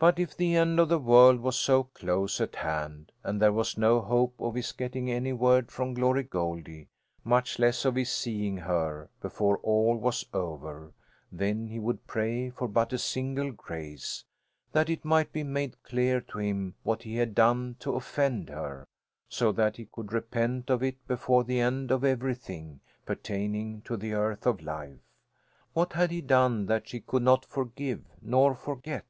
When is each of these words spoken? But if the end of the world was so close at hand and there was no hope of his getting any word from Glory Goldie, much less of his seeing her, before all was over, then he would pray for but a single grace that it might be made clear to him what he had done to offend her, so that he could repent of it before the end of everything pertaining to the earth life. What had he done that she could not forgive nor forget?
But 0.00 0.18
if 0.18 0.34
the 0.34 0.56
end 0.56 0.80
of 0.80 0.88
the 0.88 0.98
world 0.98 1.40
was 1.40 1.56
so 1.58 1.82
close 1.84 2.40
at 2.40 2.54
hand 2.54 3.12
and 3.22 3.38
there 3.38 3.52
was 3.52 3.76
no 3.76 4.00
hope 4.00 4.34
of 4.40 4.54
his 4.54 4.72
getting 4.72 5.10
any 5.10 5.34
word 5.34 5.70
from 5.70 5.92
Glory 5.92 6.22
Goldie, 6.22 6.88
much 7.22 7.58
less 7.58 7.84
of 7.84 7.96
his 7.96 8.10
seeing 8.10 8.56
her, 8.56 9.10
before 9.20 9.58
all 9.58 9.94
was 9.98 10.24
over, 10.32 10.94
then 11.30 11.66
he 11.66 11.78
would 11.78 12.06
pray 12.06 12.48
for 12.48 12.66
but 12.66 12.94
a 12.94 12.98
single 12.98 13.52
grace 13.52 14.24
that 14.72 14.88
it 14.88 15.04
might 15.04 15.34
be 15.34 15.42
made 15.42 15.82
clear 15.82 16.22
to 16.22 16.38
him 16.38 16.76
what 16.82 17.02
he 17.02 17.16
had 17.16 17.34
done 17.34 17.76
to 17.80 17.94
offend 17.94 18.48
her, 18.48 18.86
so 19.28 19.52
that 19.52 19.76
he 19.76 19.84
could 19.84 20.14
repent 20.14 20.70
of 20.70 20.82
it 20.82 21.06
before 21.06 21.44
the 21.44 21.60
end 21.60 21.90
of 21.90 22.04
everything 22.04 22.80
pertaining 23.04 23.82
to 23.82 23.98
the 23.98 24.14
earth 24.14 24.46
life. 24.62 25.00
What 25.74 25.92
had 25.92 26.10
he 26.10 26.22
done 26.22 26.64
that 26.68 26.88
she 26.88 27.00
could 27.00 27.22
not 27.22 27.44
forgive 27.44 28.02
nor 28.22 28.54
forget? 28.54 29.04